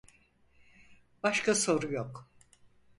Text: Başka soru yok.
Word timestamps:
Başka 1.23 1.55
soru 1.55 1.91
yok. 1.93 2.29